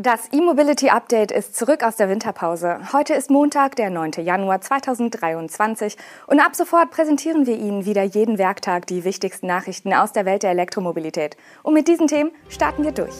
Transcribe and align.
Das 0.00 0.28
E-Mobility 0.30 0.90
Update 0.90 1.32
ist 1.32 1.56
zurück 1.56 1.82
aus 1.82 1.96
der 1.96 2.08
Winterpause. 2.08 2.78
Heute 2.92 3.14
ist 3.14 3.32
Montag, 3.32 3.74
der 3.74 3.90
9. 3.90 4.12
Januar 4.22 4.60
2023 4.60 5.96
und 6.28 6.38
ab 6.38 6.54
sofort 6.54 6.92
präsentieren 6.92 7.46
wir 7.46 7.56
Ihnen 7.58 7.84
wieder 7.84 8.04
jeden 8.04 8.38
Werktag 8.38 8.86
die 8.86 9.02
wichtigsten 9.02 9.48
Nachrichten 9.48 9.92
aus 9.92 10.12
der 10.12 10.24
Welt 10.24 10.44
der 10.44 10.52
Elektromobilität. 10.52 11.36
Und 11.64 11.74
mit 11.74 11.88
diesen 11.88 12.06
Themen 12.06 12.30
starten 12.48 12.84
wir 12.84 12.92
durch. 12.92 13.12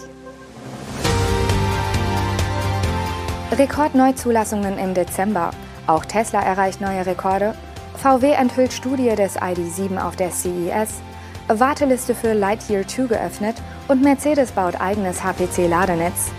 Rekordneuzulassungen 3.50 4.78
im 4.78 4.94
Dezember. 4.94 5.50
Auch 5.88 6.04
Tesla 6.04 6.42
erreicht 6.42 6.80
neue 6.80 7.04
Rekorde. 7.04 7.56
VW 7.96 8.30
enthüllt 8.34 8.72
Studie 8.72 9.16
des 9.16 9.36
ID7 9.36 10.00
auf 10.00 10.14
der 10.14 10.30
CES. 10.30 11.00
Warteliste 11.48 12.14
für 12.14 12.34
Lightyear 12.34 12.86
2 12.86 13.06
geöffnet 13.06 13.56
und 13.88 14.00
Mercedes 14.00 14.52
baut 14.52 14.80
eigenes 14.80 15.24
HPC-Ladenetz. 15.24 16.30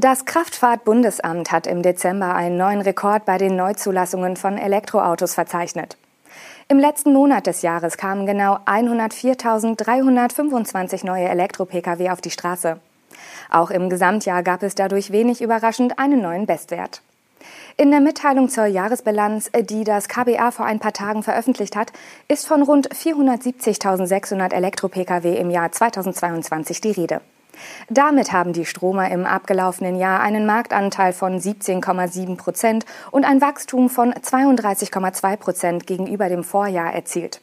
Das 0.00 0.24
Kraftfahrtbundesamt 0.26 1.50
hat 1.50 1.66
im 1.66 1.82
Dezember 1.82 2.36
einen 2.36 2.56
neuen 2.56 2.82
Rekord 2.82 3.24
bei 3.24 3.36
den 3.36 3.56
Neuzulassungen 3.56 4.36
von 4.36 4.56
Elektroautos 4.56 5.34
verzeichnet. 5.34 5.96
Im 6.68 6.78
letzten 6.78 7.12
Monat 7.12 7.48
des 7.48 7.62
Jahres 7.62 7.96
kamen 7.96 8.24
genau 8.24 8.60
104.325 8.64 11.04
neue 11.04 11.28
Elektro-Pkw 11.28 12.10
auf 12.10 12.20
die 12.20 12.30
Straße. 12.30 12.78
Auch 13.50 13.72
im 13.72 13.90
Gesamtjahr 13.90 14.44
gab 14.44 14.62
es 14.62 14.76
dadurch 14.76 15.10
wenig 15.10 15.42
überraschend 15.42 15.98
einen 15.98 16.22
neuen 16.22 16.46
Bestwert. 16.46 17.02
In 17.76 17.90
der 17.90 17.98
Mitteilung 17.98 18.48
zur 18.48 18.66
Jahresbilanz, 18.66 19.50
die 19.68 19.82
das 19.82 20.06
KBA 20.06 20.52
vor 20.52 20.64
ein 20.64 20.78
paar 20.78 20.92
Tagen 20.92 21.24
veröffentlicht 21.24 21.74
hat, 21.74 21.92
ist 22.28 22.46
von 22.46 22.62
rund 22.62 22.88
470.600 22.90 24.52
Elektro-Pkw 24.52 25.36
im 25.36 25.50
Jahr 25.50 25.72
2022 25.72 26.80
die 26.80 26.92
Rede. 26.92 27.20
Damit 27.88 28.32
haben 28.32 28.52
die 28.52 28.64
Stromer 28.64 29.10
im 29.10 29.26
abgelaufenen 29.26 29.96
Jahr 29.96 30.20
einen 30.20 30.46
Marktanteil 30.46 31.12
von 31.12 31.38
17,7 31.38 32.36
Prozent 32.36 32.86
und 33.10 33.24
ein 33.24 33.40
Wachstum 33.40 33.88
von 33.90 34.12
32,2 34.12 35.36
Prozent 35.36 35.86
gegenüber 35.86 36.28
dem 36.28 36.44
Vorjahr 36.44 36.92
erzielt. 36.92 37.40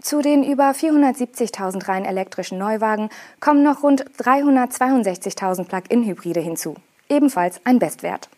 Zu 0.00 0.22
den 0.22 0.44
über 0.44 0.70
470.000 0.70 1.88
rein 1.88 2.04
elektrischen 2.04 2.58
Neuwagen 2.58 3.08
kommen 3.40 3.64
noch 3.64 3.82
rund 3.82 4.04
362.000 4.18 5.64
Plug-in-Hybride 5.64 6.40
hinzu. 6.40 6.74
Ebenfalls 7.08 7.60
ein 7.64 7.78
Bestwert. 7.78 8.28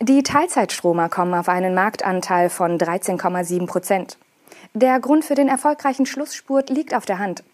Die 0.00 0.22
Teilzeitstromer 0.22 1.08
kommen 1.08 1.34
auf 1.34 1.48
einen 1.48 1.74
Marktanteil 1.74 2.50
von 2.50 2.78
13,7 2.78 3.66
Prozent. 3.66 4.18
Der 4.74 4.98
Grund 5.00 5.24
für 5.24 5.34
den 5.34 5.48
erfolgreichen 5.48 6.06
Schlussspurt 6.06 6.70
liegt 6.70 6.94
auf 6.94 7.06
der 7.06 7.18
Hand. 7.18 7.44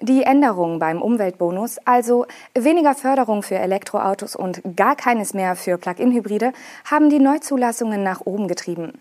Die 0.00 0.22
Änderungen 0.22 0.78
beim 0.78 1.02
Umweltbonus, 1.02 1.78
also 1.84 2.26
weniger 2.54 2.94
Förderung 2.94 3.42
für 3.42 3.56
Elektroautos 3.56 4.36
und 4.36 4.62
gar 4.76 4.96
keines 4.96 5.34
mehr 5.34 5.56
für 5.56 5.78
Plug-in-Hybride, 5.78 6.52
haben 6.84 7.10
die 7.10 7.18
Neuzulassungen 7.18 8.02
nach 8.02 8.20
oben 8.24 8.48
getrieben. 8.48 8.92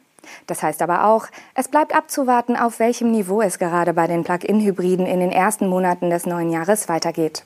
Das 0.48 0.64
heißt 0.64 0.82
aber 0.82 1.06
auch, 1.06 1.28
es 1.54 1.68
bleibt 1.68 1.96
abzuwarten, 1.96 2.56
auf 2.56 2.80
welchem 2.80 3.12
Niveau 3.12 3.42
es 3.42 3.60
gerade 3.60 3.94
bei 3.94 4.08
den 4.08 4.24
Plug-in-Hybriden 4.24 5.06
in 5.06 5.20
den 5.20 5.32
ersten 5.32 5.68
Monaten 5.68 6.10
des 6.10 6.26
neuen 6.26 6.50
Jahres 6.50 6.90
weitergeht. 6.90 7.44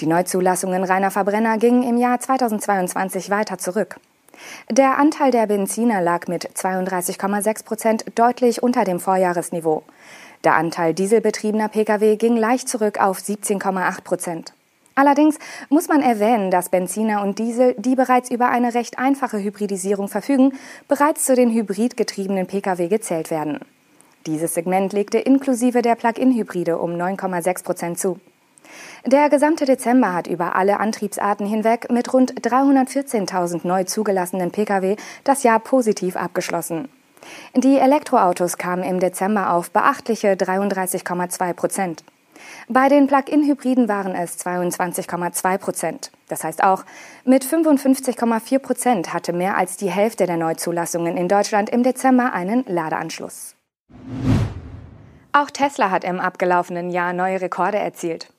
Die 0.00 0.06
Neuzulassungen 0.06 0.84
reiner 0.84 1.10
Verbrenner 1.10 1.58
gingen 1.58 1.82
im 1.82 1.96
Jahr 1.96 2.20
2022 2.20 3.30
weiter 3.30 3.58
zurück. 3.58 3.96
Der 4.70 4.98
Anteil 4.98 5.30
der 5.30 5.46
Benziner 5.46 6.00
lag 6.00 6.26
mit 6.26 6.48
32,6 6.48 7.64
Prozent 7.64 8.04
deutlich 8.14 8.62
unter 8.62 8.84
dem 8.84 9.00
Vorjahresniveau. 9.00 9.82
Der 10.44 10.54
Anteil 10.54 10.92
dieselbetriebener 10.92 11.68
Pkw 11.68 12.16
ging 12.16 12.36
leicht 12.36 12.68
zurück 12.68 13.00
auf 13.00 13.18
17,8 13.18 14.02
Prozent. 14.02 14.54
Allerdings 14.94 15.38
muss 15.68 15.88
man 15.88 16.02
erwähnen, 16.02 16.50
dass 16.50 16.68
Benziner 16.68 17.22
und 17.22 17.38
Diesel, 17.38 17.74
die 17.78 17.94
bereits 17.94 18.30
über 18.30 18.48
eine 18.48 18.74
recht 18.74 18.98
einfache 18.98 19.38
Hybridisierung 19.38 20.08
verfügen, 20.08 20.52
bereits 20.88 21.24
zu 21.24 21.34
den 21.34 21.50
hybridgetriebenen 21.50 22.46
Pkw 22.46 22.88
gezählt 22.88 23.30
werden. 23.30 23.60
Dieses 24.26 24.54
Segment 24.54 24.92
legte 24.92 25.18
inklusive 25.18 25.80
der 25.80 25.94
Plug-in-Hybride 25.94 26.78
um 26.78 26.92
9,6 26.92 27.64
Prozent 27.64 27.98
zu. 27.98 28.20
Der 29.06 29.30
gesamte 29.30 29.64
Dezember 29.64 30.12
hat 30.12 30.26
über 30.26 30.56
alle 30.56 30.78
Antriebsarten 30.78 31.46
hinweg 31.46 31.90
mit 31.90 32.12
rund 32.12 32.34
314.000 32.40 33.66
neu 33.66 33.84
zugelassenen 33.84 34.50
Pkw 34.50 34.96
das 35.24 35.42
Jahr 35.42 35.58
positiv 35.58 36.16
abgeschlossen. 36.16 36.88
Die 37.54 37.78
Elektroautos 37.78 38.58
kamen 38.58 38.82
im 38.82 39.00
Dezember 39.00 39.52
auf 39.52 39.70
beachtliche 39.70 40.32
33,2 40.32 41.52
Prozent. 41.52 42.04
Bei 42.68 42.88
den 42.88 43.06
Plug-in-Hybriden 43.06 43.88
waren 43.88 44.14
es 44.14 44.38
22,2 44.44 45.58
Prozent. 45.58 46.12
Das 46.28 46.44
heißt 46.44 46.62
auch, 46.62 46.84
mit 47.24 47.44
55,4 47.44 48.58
Prozent 48.58 49.12
hatte 49.12 49.32
mehr 49.32 49.56
als 49.56 49.76
die 49.76 49.90
Hälfte 49.90 50.26
der 50.26 50.36
Neuzulassungen 50.36 51.16
in 51.16 51.28
Deutschland 51.28 51.70
im 51.70 51.82
Dezember 51.82 52.32
einen 52.32 52.64
Ladeanschluss. 52.66 53.54
Auch 55.32 55.50
Tesla 55.50 55.90
hat 55.90 56.04
im 56.04 56.20
abgelaufenen 56.20 56.90
Jahr 56.90 57.12
neue 57.12 57.40
Rekorde 57.40 57.78
erzielt. 57.78 58.32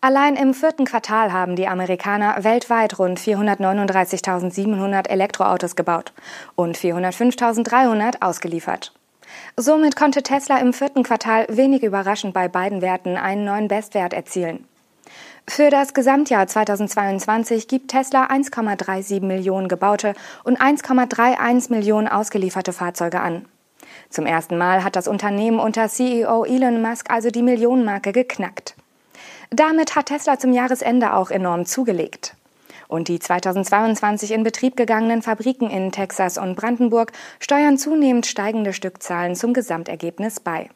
Allein 0.00 0.36
im 0.36 0.54
vierten 0.54 0.84
Quartal 0.84 1.32
haben 1.32 1.56
die 1.56 1.68
Amerikaner 1.68 2.44
weltweit 2.44 2.98
rund 2.98 3.18
439.700 3.18 5.08
Elektroautos 5.08 5.76
gebaut 5.76 6.12
und 6.54 6.76
405.300 6.76 8.22
ausgeliefert. 8.22 8.92
Somit 9.56 9.96
konnte 9.96 10.22
Tesla 10.22 10.58
im 10.58 10.72
vierten 10.72 11.02
Quartal 11.02 11.46
wenig 11.48 11.82
überraschend 11.82 12.34
bei 12.34 12.48
beiden 12.48 12.82
Werten 12.82 13.16
einen 13.16 13.44
neuen 13.44 13.68
Bestwert 13.68 14.12
erzielen. 14.12 14.66
Für 15.48 15.70
das 15.70 15.94
Gesamtjahr 15.94 16.46
2022 16.46 17.68
gibt 17.68 17.92
Tesla 17.92 18.26
1,37 18.26 19.22
Millionen 19.22 19.68
gebaute 19.68 20.14
und 20.44 20.60
1,31 20.60 21.70
Millionen 21.70 22.08
ausgelieferte 22.08 22.72
Fahrzeuge 22.72 23.20
an. 23.20 23.46
Zum 24.10 24.26
ersten 24.26 24.58
Mal 24.58 24.82
hat 24.82 24.96
das 24.96 25.08
Unternehmen 25.08 25.60
unter 25.60 25.88
CEO 25.88 26.44
Elon 26.44 26.82
Musk 26.82 27.10
also 27.10 27.30
die 27.30 27.42
Millionenmarke 27.42 28.12
geknackt. 28.12 28.74
Damit 29.50 29.94
hat 29.94 30.06
Tesla 30.06 30.38
zum 30.38 30.52
Jahresende 30.52 31.14
auch 31.14 31.30
enorm 31.30 31.66
zugelegt. 31.66 32.34
Und 32.88 33.08
die 33.08 33.18
2022 33.18 34.32
in 34.32 34.44
Betrieb 34.44 34.76
gegangenen 34.76 35.22
Fabriken 35.22 35.70
in 35.70 35.92
Texas 35.92 36.38
und 36.38 36.54
Brandenburg 36.54 37.12
steuern 37.40 37.78
zunehmend 37.78 38.26
steigende 38.26 38.72
Stückzahlen 38.72 39.34
zum 39.34 39.54
Gesamtergebnis 39.54 40.40
bei. 40.40 40.68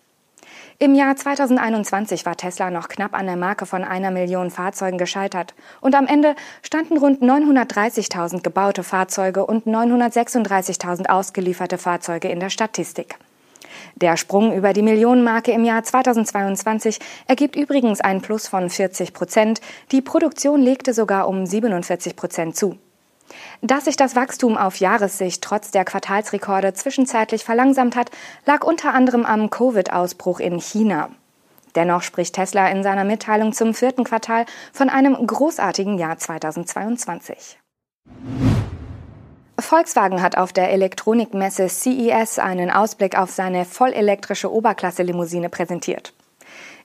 Im 0.79 0.95
Jahr 0.95 1.15
2021 1.15 2.25
war 2.25 2.37
Tesla 2.37 2.71
noch 2.71 2.89
knapp 2.89 3.15
an 3.15 3.27
der 3.27 3.37
Marke 3.37 3.67
von 3.67 3.85
einer 3.85 4.11
Million 4.11 4.51
Fahrzeugen 4.51 4.99
gescheitert 4.99 5.55
und 5.81 5.95
am 5.95 6.07
Ende 6.07 6.35
standen 6.63 6.97
rund 6.97 7.23
930.000 7.23 8.43
gebaute 8.43 8.83
Fahrzeuge 8.83 9.45
und 9.45 9.67
936.000 9.67 11.07
ausgelieferte 11.09 11.77
Fahrzeuge 11.77 12.29
in 12.29 12.41
der 12.41 12.51
Statistik. 12.51 13.17
Der 13.97 14.17
Sprung 14.17 14.55
über 14.55 14.73
die 14.73 14.83
Millionenmarke 14.83 15.53
im 15.53 15.65
Jahr 15.65 15.83
2022 15.83 16.99
ergibt 17.27 17.57
übrigens 17.57 18.01
ein 18.01 18.21
Plus 18.21 18.49
von 18.49 18.71
40 18.71 19.13
Prozent. 19.13 19.61
Die 19.93 20.03
Produktion 20.03 20.61
legte 20.61 20.95
sogar 20.95 21.29
um 21.29 21.47
47 21.47 22.17
Prozent 22.17 22.57
zu. 22.57 22.79
Dass 23.63 23.85
sich 23.85 23.97
das 23.97 24.17
Wachstum 24.17 24.57
auf 24.57 24.77
Jahressicht 24.77 25.43
trotz 25.43 25.71
der 25.71 25.85
Quartalsrekorde 25.85 26.75
zwischenzeitlich 26.75 27.45
verlangsamt 27.45 27.97
hat, 27.97 28.11
lag 28.47 28.65
unter 28.65 28.95
anderem 28.95 29.25
am 29.25 29.51
Covid-Ausbruch 29.51 30.41
in 30.41 30.61
China. 30.61 31.11
Dennoch 31.75 32.03
spricht 32.03 32.35
Tesla 32.35 32.69
in 32.69 32.83
seiner 32.83 33.05
Mitteilung 33.05 33.53
zum 33.53 33.75
vierten 33.75 34.05
Quartal 34.05 34.47
von 34.73 34.89
einem 34.89 35.15
großartigen 35.15 35.99
Jahr 35.99 36.19
2022. 36.19 37.59
Volkswagen 39.63 40.23
hat 40.23 40.37
auf 40.37 40.53
der 40.53 40.71
Elektronikmesse 40.71 41.69
CES 41.69 42.39
einen 42.39 42.71
Ausblick 42.71 43.17
auf 43.19 43.31
seine 43.31 43.65
vollelektrische 43.65 44.53
Oberklasse-Limousine 44.53 45.49
präsentiert. 45.49 46.13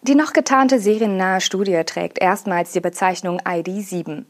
Die 0.02 0.16
noch 0.16 0.34
getarnte 0.34 0.80
seriennahe 0.80 1.42
Studie 1.42 1.82
trägt 1.86 2.20
erstmals 2.20 2.72
die 2.72 2.80
Bezeichnung 2.80 3.40
ID7. 3.42 4.26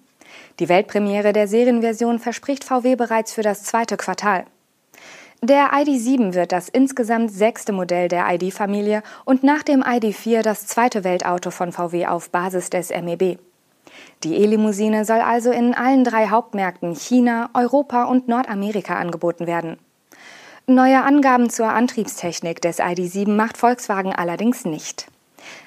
Die 0.60 0.70
Weltpremiere 0.70 1.34
der 1.34 1.48
Serienversion 1.48 2.20
verspricht 2.20 2.64
VW 2.64 2.96
bereits 2.96 3.34
für 3.34 3.42
das 3.42 3.64
zweite 3.64 3.98
Quartal. 3.98 4.46
Der 5.42 5.74
ID7 5.74 6.34
wird 6.34 6.52
das 6.52 6.70
insgesamt 6.70 7.32
sechste 7.32 7.74
Modell 7.74 8.08
der 8.08 8.26
ID-Familie 8.34 9.04
und 9.26 9.44
nach 9.44 9.64
dem 9.64 9.84
ID4 9.84 10.42
das 10.42 10.66
zweite 10.66 11.04
Weltauto 11.04 11.52
von 11.52 11.72
VW 11.72 12.08
auf 12.08 12.30
Basis 12.30 12.70
des 12.70 12.90
MEB. 12.90 13.38
Die 14.24 14.36
E-Limousine 14.36 15.06
soll 15.06 15.20
also 15.20 15.52
in 15.52 15.74
allen 15.74 16.04
drei 16.04 16.28
Hauptmärkten 16.28 16.96
China, 16.96 17.50
Europa 17.54 18.06
und 18.06 18.28
Nordamerika 18.28 18.96
angeboten 18.96 19.48
werden. 19.48 19.78
Neue 20.68 21.04
Angaben 21.04 21.50
zur 21.50 21.68
Antriebstechnik 21.68 22.60
des 22.62 22.80
ID7 22.80 23.30
macht 23.30 23.58
Volkswagen 23.58 24.14
allerdings 24.14 24.66
nicht. 24.66 25.08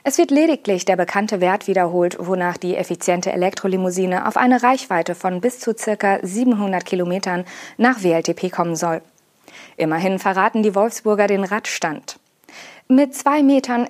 Es 0.02 0.18
wird 0.18 0.30
lediglich 0.30 0.84
der 0.84 0.96
bekannte 0.96 1.40
Wert 1.40 1.68
wiederholt, 1.68 2.16
wonach 2.18 2.56
die 2.56 2.76
effiziente 2.76 3.32
Elektrolimousine 3.32 4.26
auf 4.26 4.36
eine 4.36 4.62
Reichweite 4.62 5.14
von 5.14 5.40
bis 5.40 5.60
zu 5.60 5.74
ca. 5.74 6.18
700 6.22 6.84
Kilometern 6.84 7.44
nach 7.76 8.02
WLTP 8.02 8.50
kommen 8.50 8.74
soll. 8.74 9.00
Immerhin 9.76 10.18
verraten 10.18 10.62
die 10.62 10.74
Wolfsburger 10.74 11.28
den 11.28 11.44
Radstand. 11.44 12.18
Mit 12.90 13.12
2,97 13.12 13.42
Metern 13.42 13.86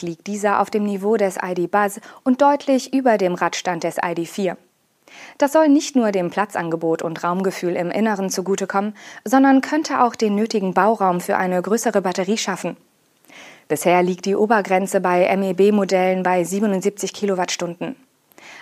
liegt 0.00 0.26
dieser 0.26 0.62
auf 0.62 0.70
dem 0.70 0.84
Niveau 0.84 1.18
des 1.18 1.36
ID 1.36 1.70
Buzz 1.70 2.00
und 2.24 2.40
deutlich 2.40 2.94
über 2.94 3.18
dem 3.18 3.34
Radstand 3.34 3.84
des 3.84 3.98
ID4. 3.98 4.56
Das 5.36 5.52
soll 5.52 5.68
nicht 5.68 5.96
nur 5.96 6.10
dem 6.10 6.30
Platzangebot 6.30 7.02
und 7.02 7.22
Raumgefühl 7.22 7.76
im 7.76 7.90
Inneren 7.90 8.30
zugutekommen, 8.30 8.94
sondern 9.26 9.60
könnte 9.60 10.02
auch 10.02 10.14
den 10.14 10.34
nötigen 10.34 10.72
Bauraum 10.72 11.20
für 11.20 11.36
eine 11.36 11.60
größere 11.60 12.00
Batterie 12.00 12.38
schaffen. 12.38 12.78
Bisher 13.68 14.02
liegt 14.02 14.24
die 14.24 14.34
Obergrenze 14.34 15.02
bei 15.02 15.36
MEB-Modellen 15.36 16.22
bei 16.22 16.42
77 16.42 17.12
Kilowattstunden. 17.12 17.96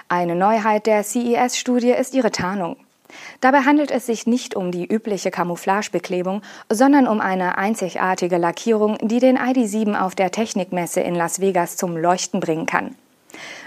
Eine 0.08 0.34
Neuheit 0.34 0.86
der 0.86 1.04
CES-Studie 1.04 1.92
ist 1.92 2.12
ihre 2.12 2.32
Tarnung. 2.32 2.76
Dabei 3.40 3.60
handelt 3.60 3.90
es 3.90 4.06
sich 4.06 4.26
nicht 4.26 4.54
um 4.54 4.70
die 4.70 4.86
übliche 4.86 5.30
Camouflagebeklebung, 5.30 6.42
sondern 6.68 7.06
um 7.06 7.20
eine 7.20 7.58
einzigartige 7.58 8.36
Lackierung, 8.36 8.98
die 9.00 9.20
den 9.20 9.38
ID7 9.38 9.98
auf 9.98 10.14
der 10.14 10.30
Technikmesse 10.30 11.00
in 11.00 11.14
Las 11.14 11.40
Vegas 11.40 11.76
zum 11.76 11.96
Leuchten 11.96 12.40
bringen 12.40 12.66
kann. 12.66 12.94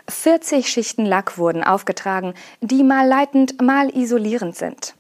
40 0.10 0.68
Schichten 0.68 1.06
Lack 1.06 1.38
wurden 1.38 1.64
aufgetragen, 1.64 2.34
die 2.62 2.84
mal 2.84 3.08
leitend, 3.08 3.62
mal 3.62 3.90
isolierend 3.96 4.56
sind. 4.56 4.96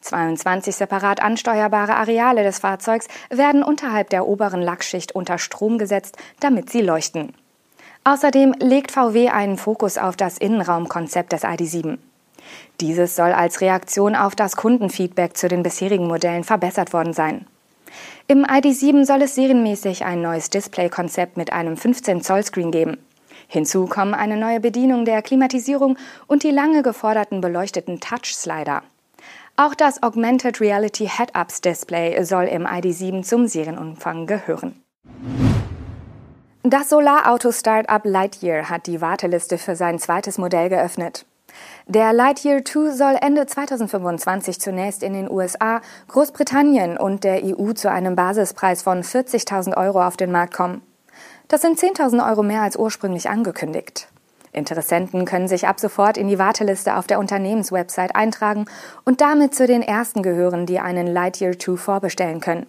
22 0.00 0.74
separat 0.74 1.20
ansteuerbare 1.20 1.96
Areale 1.96 2.44
des 2.44 2.60
Fahrzeugs 2.60 3.08
werden 3.28 3.62
unterhalb 3.62 4.10
der 4.10 4.26
oberen 4.26 4.62
Lackschicht 4.62 5.12
unter 5.12 5.38
Strom 5.38 5.78
gesetzt, 5.78 6.16
damit 6.40 6.70
sie 6.70 6.80
leuchten. 6.80 7.34
Außerdem 8.04 8.54
legt 8.60 8.92
VW 8.92 9.30
einen 9.30 9.58
Fokus 9.58 9.98
auf 9.98 10.16
das 10.16 10.38
Innenraumkonzept 10.38 11.32
des 11.32 11.42
ID7. 11.42 11.98
Dieses 12.80 13.16
soll 13.16 13.32
als 13.32 13.60
Reaktion 13.60 14.14
auf 14.14 14.34
das 14.34 14.56
Kundenfeedback 14.56 15.36
zu 15.36 15.48
den 15.48 15.62
bisherigen 15.62 16.06
Modellen 16.06 16.44
verbessert 16.44 16.92
worden 16.92 17.12
sein. 17.12 17.46
Im 18.28 18.44
ID7 18.44 19.04
soll 19.04 19.22
es 19.22 19.34
serienmäßig 19.34 20.04
ein 20.04 20.20
neues 20.20 20.50
Displaykonzept 20.50 21.36
mit 21.36 21.52
einem 21.52 21.76
15 21.76 22.22
Zoll 22.22 22.42
Screen 22.42 22.70
geben. 22.70 22.98
Hinzu 23.48 23.86
kommen 23.86 24.14
eine 24.14 24.36
neue 24.36 24.60
Bedienung 24.60 25.04
der 25.04 25.22
Klimatisierung 25.22 25.96
und 26.26 26.42
die 26.42 26.50
lange 26.50 26.82
geforderten 26.82 27.40
beleuchteten 27.40 28.00
Touch-Slider. 28.00 28.82
Auch 29.56 29.74
das 29.74 30.02
Augmented 30.02 30.60
Reality 30.60 31.08
Head-Ups 31.08 31.60
Display 31.60 32.22
soll 32.24 32.44
im 32.44 32.66
ID7 32.66 33.22
zum 33.22 33.46
Serienumfang 33.46 34.26
gehören. 34.26 34.82
Das 36.62 36.88
Solarauto-Startup 36.88 38.04
Lightyear 38.04 38.68
hat 38.68 38.88
die 38.88 39.00
Warteliste 39.00 39.56
für 39.56 39.76
sein 39.76 40.00
zweites 40.00 40.36
Modell 40.36 40.68
geöffnet. 40.68 41.24
Der 41.86 42.12
Lightyear 42.12 42.64
2 42.64 42.90
soll 42.90 43.16
Ende 43.20 43.46
2025 43.46 44.60
zunächst 44.60 45.02
in 45.02 45.12
den 45.12 45.30
USA, 45.30 45.80
Großbritannien 46.08 46.98
und 46.98 47.22
der 47.22 47.42
EU 47.44 47.72
zu 47.72 47.90
einem 47.90 48.16
Basispreis 48.16 48.82
von 48.82 49.02
40.000 49.02 49.76
Euro 49.76 50.04
auf 50.04 50.16
den 50.16 50.32
Markt 50.32 50.54
kommen. 50.54 50.82
Das 51.48 51.62
sind 51.62 51.78
10.000 51.78 52.28
Euro 52.28 52.42
mehr 52.42 52.62
als 52.62 52.76
ursprünglich 52.76 53.28
angekündigt. 53.28 54.08
Interessenten 54.52 55.26
können 55.26 55.48
sich 55.48 55.68
ab 55.68 55.78
sofort 55.78 56.16
in 56.16 56.28
die 56.28 56.38
Warteliste 56.38 56.96
auf 56.96 57.06
der 57.06 57.18
Unternehmenswebsite 57.18 58.14
eintragen 58.14 58.64
und 59.04 59.20
damit 59.20 59.54
zu 59.54 59.66
den 59.66 59.82
ersten 59.82 60.22
gehören, 60.22 60.66
die 60.66 60.80
einen 60.80 61.06
Lightyear 61.06 61.58
2 61.58 61.76
vorbestellen 61.76 62.40
können. 62.40 62.66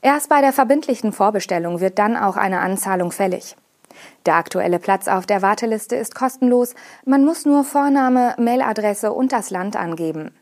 Erst 0.00 0.28
bei 0.28 0.40
der 0.40 0.52
verbindlichen 0.52 1.12
Vorbestellung 1.12 1.80
wird 1.80 1.98
dann 1.98 2.16
auch 2.16 2.36
eine 2.36 2.60
Anzahlung 2.60 3.12
fällig. 3.12 3.56
Der 4.26 4.36
aktuelle 4.36 4.78
Platz 4.78 5.08
auf 5.08 5.26
der 5.26 5.42
Warteliste 5.42 5.96
ist 5.96 6.14
kostenlos, 6.14 6.74
man 7.04 7.24
muss 7.24 7.44
nur 7.44 7.64
Vorname, 7.64 8.34
Mailadresse 8.38 9.12
und 9.12 9.32
das 9.32 9.50
Land 9.50 9.76
angeben. 9.76 10.32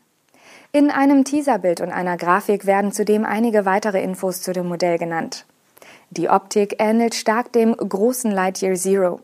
In 0.73 0.89
einem 0.89 1.25
Teaserbild 1.25 1.81
und 1.81 1.91
einer 1.91 2.15
Grafik 2.17 2.65
werden 2.65 2.91
zudem 2.91 3.25
einige 3.25 3.65
weitere 3.65 4.01
Infos 4.01 4.41
zu 4.41 4.53
dem 4.53 4.67
Modell 4.67 4.97
genannt. 4.97 5.45
Die 6.11 6.29
Optik 6.29 6.75
ähnelt 6.79 7.15
stark 7.15 7.51
dem 7.51 7.75
großen 7.75 8.31
Lightyear 8.31 8.75
Zero. 8.75 9.19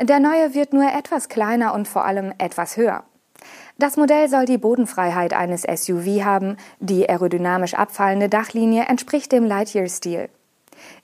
Der 0.00 0.20
neue 0.20 0.54
wird 0.54 0.72
nur 0.72 0.90
etwas 0.90 1.28
kleiner 1.28 1.74
und 1.74 1.88
vor 1.88 2.04
allem 2.04 2.32
etwas 2.38 2.76
höher. 2.76 3.04
Das 3.78 3.96
Modell 3.96 4.28
soll 4.28 4.44
die 4.44 4.58
Bodenfreiheit 4.58 5.32
eines 5.32 5.62
SUV 5.62 6.24
haben, 6.24 6.56
die 6.80 7.08
aerodynamisch 7.08 7.74
abfallende 7.74 8.28
Dachlinie 8.28 8.84
entspricht 8.84 9.30
dem 9.30 9.44
Lightyear-Stil. 9.44 10.28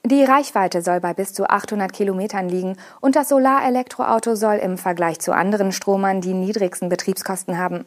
Die 0.05 0.23
Reichweite 0.23 0.81
soll 0.81 0.99
bei 0.99 1.13
bis 1.13 1.33
zu 1.33 1.49
800 1.49 1.91
Kilometern 1.91 2.49
liegen 2.49 2.77
und 3.01 3.15
das 3.15 3.29
Solarelektroauto 3.29 4.35
soll 4.35 4.55
im 4.55 4.77
Vergleich 4.77 5.19
zu 5.19 5.33
anderen 5.33 5.71
Stromern 5.71 6.21
die 6.21 6.33
niedrigsten 6.33 6.89
Betriebskosten 6.89 7.57
haben. 7.57 7.85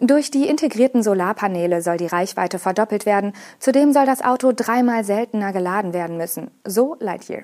Durch 0.00 0.30
die 0.30 0.48
integrierten 0.48 1.02
Solarpaneele 1.02 1.82
soll 1.82 1.96
die 1.96 2.06
Reichweite 2.06 2.58
verdoppelt 2.58 3.06
werden. 3.06 3.32
Zudem 3.58 3.92
soll 3.92 4.06
das 4.06 4.22
Auto 4.22 4.52
dreimal 4.54 5.04
seltener 5.04 5.52
geladen 5.52 5.92
werden 5.92 6.16
müssen. 6.16 6.50
So 6.64 6.96
Lightyear. 6.98 7.42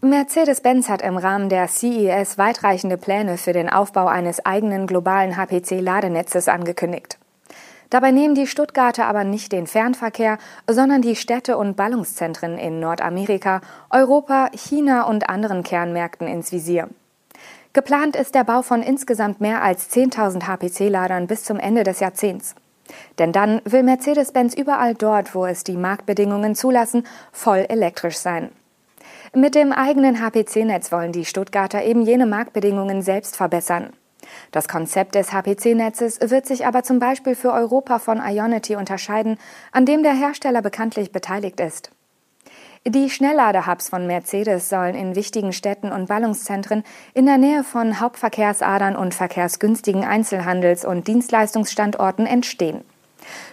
Mercedes-Benz 0.00 0.88
hat 0.88 1.02
im 1.02 1.16
Rahmen 1.16 1.48
der 1.48 1.68
CES 1.68 2.38
weitreichende 2.38 2.96
Pläne 2.96 3.38
für 3.38 3.52
den 3.52 3.68
Aufbau 3.68 4.06
eines 4.06 4.44
eigenen 4.44 4.86
globalen 4.86 5.36
HPC-Ladenetzes 5.36 6.48
angekündigt. 6.48 7.18
Dabei 7.90 8.10
nehmen 8.10 8.34
die 8.34 8.46
Stuttgarter 8.46 9.06
aber 9.06 9.24
nicht 9.24 9.52
den 9.52 9.66
Fernverkehr, 9.66 10.38
sondern 10.68 11.02
die 11.02 11.16
Städte 11.16 11.56
und 11.56 11.76
Ballungszentren 11.76 12.58
in 12.58 12.80
Nordamerika, 12.80 13.60
Europa, 13.90 14.50
China 14.54 15.02
und 15.02 15.28
anderen 15.28 15.62
Kernmärkten 15.62 16.26
ins 16.26 16.52
Visier. 16.52 16.88
Geplant 17.72 18.16
ist 18.16 18.34
der 18.34 18.44
Bau 18.44 18.62
von 18.62 18.82
insgesamt 18.82 19.40
mehr 19.40 19.62
als 19.62 19.90
10.000 19.90 20.46
HPC-Ladern 20.46 21.26
bis 21.26 21.44
zum 21.44 21.58
Ende 21.58 21.82
des 21.82 22.00
Jahrzehnts. 22.00 22.54
Denn 23.18 23.32
dann 23.32 23.60
will 23.64 23.82
Mercedes-Benz 23.82 24.54
überall 24.54 24.94
dort, 24.94 25.34
wo 25.34 25.44
es 25.44 25.62
die 25.62 25.76
Marktbedingungen 25.76 26.54
zulassen, 26.54 27.06
voll 27.32 27.66
elektrisch 27.68 28.16
sein. 28.16 28.50
Mit 29.34 29.54
dem 29.54 29.72
eigenen 29.72 30.20
HPC-Netz 30.20 30.90
wollen 30.92 31.12
die 31.12 31.24
Stuttgarter 31.24 31.84
eben 31.84 32.02
jene 32.02 32.26
Marktbedingungen 32.26 33.02
selbst 33.02 33.36
verbessern. 33.36 33.92
Das 34.52 34.68
Konzept 34.68 35.14
des 35.14 35.32
HPC-Netzes 35.32 36.18
wird 36.30 36.46
sich 36.46 36.66
aber 36.66 36.82
zum 36.82 36.98
Beispiel 36.98 37.34
für 37.34 37.52
Europa 37.52 37.98
von 37.98 38.20
Ionity 38.20 38.76
unterscheiden, 38.76 39.38
an 39.72 39.86
dem 39.86 40.02
der 40.02 40.14
Hersteller 40.14 40.62
bekanntlich 40.62 41.12
beteiligt 41.12 41.60
ist. 41.60 41.90
Die 42.88 43.10
Schnellladehubs 43.10 43.88
von 43.88 44.06
Mercedes 44.06 44.68
sollen 44.68 44.94
in 44.94 45.16
wichtigen 45.16 45.52
Städten 45.52 45.90
und 45.90 46.06
Ballungszentren 46.06 46.84
in 47.14 47.26
der 47.26 47.36
Nähe 47.36 47.64
von 47.64 47.98
Hauptverkehrsadern 47.98 48.94
und 48.94 49.12
verkehrsgünstigen 49.12 50.04
Einzelhandels- 50.04 50.84
und 50.84 51.08
Dienstleistungsstandorten 51.08 52.26
entstehen. 52.26 52.84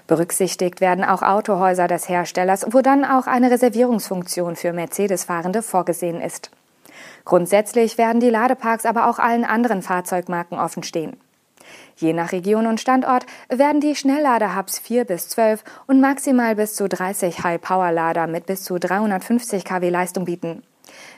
Berücksichtigt 0.06 0.82
werden 0.82 1.04
auch 1.04 1.24
Autohäuser 1.24 1.88
des 1.88 2.08
Herstellers, 2.10 2.68
wo 2.70 2.82
dann 2.82 3.06
auch 3.06 3.26
eine 3.26 3.50
Reservierungsfunktion 3.50 4.56
für 4.56 4.72
Mercedes-Fahrende 4.72 5.64
vorgesehen 5.64 6.22
ist. 6.22 6.52
Grundsätzlich 7.26 7.98
werden 7.98 8.20
die 8.20 8.30
Ladeparks 8.30 8.86
aber 8.86 9.10
auch 9.10 9.20
allen 9.20 9.46
anderen 9.46 9.82
Fahrzeugmarken 9.82 10.60
offenstehen. 10.60 11.18
Je 11.96 12.14
nach 12.14 12.32
Region 12.32 12.68
und 12.68 12.82
Standort 12.82 13.26
werden 13.50 13.82
die 13.82 13.96
Schnellladehubs 13.96 14.80
4 14.80 15.06
bis 15.06 15.30
12 15.30 15.64
und 15.88 16.02
maximal 16.02 16.56
bis 16.56 16.76
zu 16.76 16.90
30 16.90 17.44
High-Power-Lader 17.44 18.28
mit 18.28 18.46
bis 18.46 18.64
zu 18.64 18.80
350 18.80 19.64
kW 19.64 19.90
Leistung 19.90 20.26
bieten. 20.26 20.64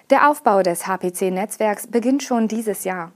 Der 0.10 0.30
Aufbau 0.30 0.62
des 0.62 0.88
HPC-Netzwerks 0.88 1.88
beginnt 1.88 2.24
schon 2.24 2.48
dieses 2.48 2.84
Jahr. 2.84 3.12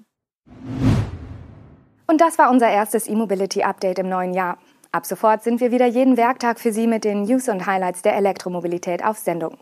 Und 2.08 2.22
das 2.22 2.40
war 2.40 2.50
unser 2.50 2.70
erstes 2.70 3.08
E-Mobility-Update 3.08 4.00
im 4.00 4.10
neuen 4.10 4.34
Jahr. 4.34 4.58
Ab 4.92 5.06
sofort 5.06 5.44
sind 5.44 5.62
wir 5.62 5.72
wieder 5.72 5.86
jeden 5.86 6.18
Werktag 6.18 6.60
für 6.60 6.74
Sie 6.74 6.88
mit 6.88 7.04
den 7.04 7.22
News 7.22 7.48
und 7.48 7.68
Highlights 7.68 8.02
der 8.02 8.16
Elektromobilität 8.16 9.06
auf 9.06 9.20
Sendung. 9.20 9.58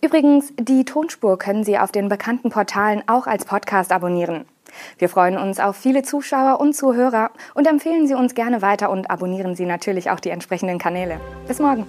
Übrigens, 0.00 0.52
die 0.58 0.84
Tonspur 0.84 1.38
können 1.38 1.64
Sie 1.64 1.78
auf 1.78 1.92
den 1.92 2.08
bekannten 2.08 2.50
Portalen 2.50 3.02
auch 3.06 3.26
als 3.26 3.44
Podcast 3.44 3.92
abonnieren. 3.92 4.44
Wir 4.98 5.08
freuen 5.08 5.36
uns 5.36 5.60
auf 5.60 5.76
viele 5.76 6.02
Zuschauer 6.02 6.60
und 6.60 6.74
Zuhörer 6.74 7.30
und 7.54 7.66
empfehlen 7.66 8.06
Sie 8.06 8.14
uns 8.14 8.34
gerne 8.34 8.62
weiter 8.62 8.90
und 8.90 9.10
abonnieren 9.10 9.54
Sie 9.54 9.66
natürlich 9.66 10.10
auch 10.10 10.20
die 10.20 10.30
entsprechenden 10.30 10.78
Kanäle. 10.78 11.20
Bis 11.46 11.58
morgen. 11.58 11.86